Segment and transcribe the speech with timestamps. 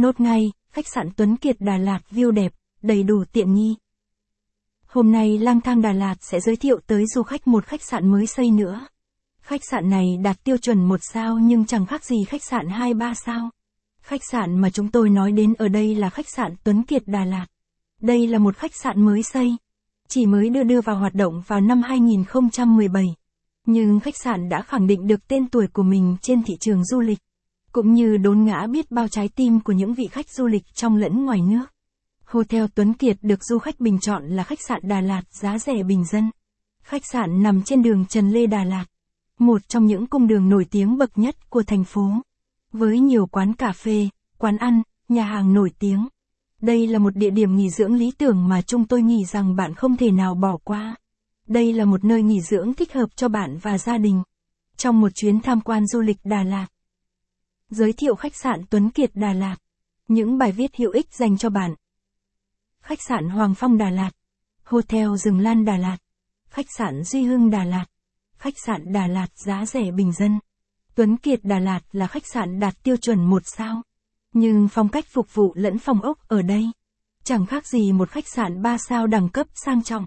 [0.00, 2.52] Nốt ngay, khách sạn Tuấn Kiệt Đà Lạt view đẹp,
[2.82, 3.74] đầy đủ tiện nghi.
[4.86, 8.08] Hôm nay lang thang Đà Lạt sẽ giới thiệu tới du khách một khách sạn
[8.08, 8.86] mới xây nữa.
[9.42, 13.14] Khách sạn này đạt tiêu chuẩn một sao nhưng chẳng khác gì khách sạn 2-3
[13.14, 13.50] sao.
[14.02, 17.24] Khách sạn mà chúng tôi nói đến ở đây là khách sạn Tuấn Kiệt Đà
[17.24, 17.46] Lạt.
[18.00, 19.56] Đây là một khách sạn mới xây.
[20.08, 23.04] Chỉ mới đưa đưa vào hoạt động vào năm 2017.
[23.66, 27.00] Nhưng khách sạn đã khẳng định được tên tuổi của mình trên thị trường du
[27.00, 27.18] lịch.
[27.72, 30.96] Cũng như đốn ngã biết bao trái tim của những vị khách du lịch trong
[30.96, 31.64] lẫn ngoài nước.
[32.24, 35.82] Hotel Tuấn Kiệt được du khách bình chọn là khách sạn Đà Lạt giá rẻ
[35.82, 36.30] bình dân.
[36.82, 38.84] Khách sạn nằm trên đường Trần Lê Đà Lạt,
[39.38, 42.10] một trong những cung đường nổi tiếng bậc nhất của thành phố.
[42.72, 44.08] Với nhiều quán cà phê,
[44.38, 46.08] quán ăn, nhà hàng nổi tiếng.
[46.60, 49.74] Đây là một địa điểm nghỉ dưỡng lý tưởng mà chúng tôi nghĩ rằng bạn
[49.74, 50.96] không thể nào bỏ qua.
[51.46, 54.22] Đây là một nơi nghỉ dưỡng thích hợp cho bạn và gia đình.
[54.76, 56.66] Trong một chuyến tham quan du lịch Đà Lạt.
[57.70, 59.56] Giới thiệu khách sạn Tuấn Kiệt Đà Lạt.
[60.08, 61.74] Những bài viết hữu ích dành cho bạn.
[62.82, 64.10] Khách sạn Hoàng Phong Đà Lạt.
[64.64, 65.96] Hotel Rừng Lan Đà Lạt.
[66.48, 67.84] Khách sạn Duy Hưng Đà Lạt.
[68.38, 70.38] Khách sạn Đà Lạt giá rẻ bình dân.
[70.94, 73.82] Tuấn Kiệt Đà Lạt là khách sạn đạt tiêu chuẩn một sao.
[74.32, 76.64] Nhưng phong cách phục vụ lẫn phòng ốc ở đây.
[77.24, 80.06] Chẳng khác gì một khách sạn 3 sao đẳng cấp sang trọng.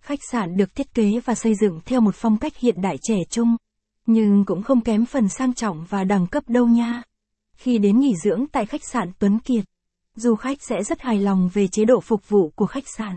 [0.00, 3.16] Khách sạn được thiết kế và xây dựng theo một phong cách hiện đại trẻ
[3.30, 3.56] trung.
[4.06, 7.02] Nhưng cũng không kém phần sang trọng và đẳng cấp đâu nha.
[7.56, 9.64] Khi đến nghỉ dưỡng tại khách sạn Tuấn Kiệt,
[10.14, 13.16] du khách sẽ rất hài lòng về chế độ phục vụ của khách sạn.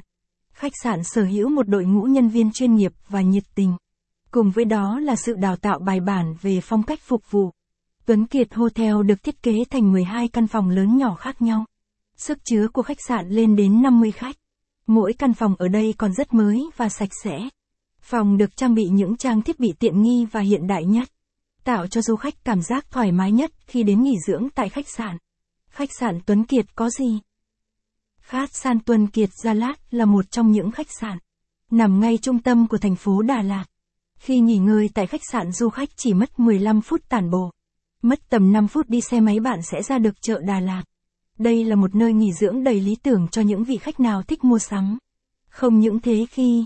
[0.54, 3.76] Khách sạn sở hữu một đội ngũ nhân viên chuyên nghiệp và nhiệt tình.
[4.32, 7.52] Cùng với đó là sự đào tạo bài bản về phong cách phục vụ.
[8.06, 11.66] Tuấn Kiệt Hotel được thiết kế thành 12 căn phòng lớn nhỏ khác nhau.
[12.18, 14.36] Sức chứa của khách sạn lên đến 50 khách.
[14.88, 17.50] Mỗi căn phòng ở đây còn rất mới và sạch sẽ.
[18.06, 21.10] Phòng được trang bị những trang thiết bị tiện nghi và hiện đại nhất,
[21.64, 24.90] tạo cho du khách cảm giác thoải mái nhất khi đến nghỉ dưỡng tại khách
[24.90, 25.18] sạn.
[25.70, 27.20] Khách sạn Tuấn Kiệt có gì?
[28.22, 31.18] Khách sạn Tuấn Kiệt Gia Lát là một trong những khách sạn
[31.72, 33.66] nằm ngay trung tâm của thành phố Đà Lạt.
[34.20, 37.52] Khi nghỉ ngơi tại khách sạn du khách chỉ mất 15 phút tản bộ.
[38.02, 40.84] Mất tầm 5 phút đi xe máy bạn sẽ ra được chợ Đà Lạt.
[41.38, 44.44] Đây là một nơi nghỉ dưỡng đầy lý tưởng cho những vị khách nào thích
[44.44, 44.98] mua sắm.
[45.50, 46.66] Không những thế khi